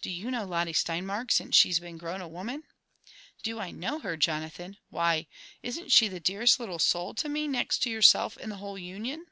Do 0.00 0.08
you 0.08 0.30
know 0.30 0.46
Lotte 0.46 0.74
Steinmark 0.74 1.30
since 1.30 1.54
she's 1.54 1.80
been 1.80 1.98
grown 1.98 2.22
a 2.22 2.28
woman 2.28 2.62
?"Do 3.44 3.58
I 3.60 3.72
know 3.72 3.98
her, 3.98 4.16
Jonathan? 4.16 4.78
Why 4.88 5.26
isn't 5.62 5.92
she 5.92 6.08
the 6.08 6.18
dearest 6.18 6.58
little 6.58 6.78
soul 6.78 7.12
to 7.12 7.28
me, 7.28 7.46
next 7.46 7.84
yourself, 7.84 8.38
in 8.38 8.48
the 8.48 8.56
whole 8.56 8.78
Union 8.78 9.26